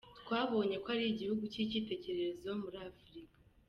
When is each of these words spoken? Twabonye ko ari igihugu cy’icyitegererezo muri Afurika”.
Twabonye 0.21 0.75
ko 0.83 0.87
ari 0.93 1.03
igihugu 1.13 1.43
cy’icyitegererezo 1.51 2.49
muri 2.61 2.77
Afurika”. 2.89 3.37